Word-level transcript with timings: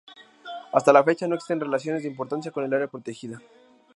Hasta 0.73 0.91
la 0.91 1.03
fecha 1.03 1.27
no 1.27 1.35
existen 1.35 1.59
relaciones 1.59 2.01
de 2.01 2.09
importancia 2.09 2.51
con 2.51 2.63
el 2.63 2.73
área 2.73 2.87
protegida. 2.87 3.39